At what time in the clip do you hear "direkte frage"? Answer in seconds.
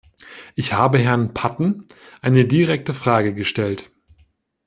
2.47-3.35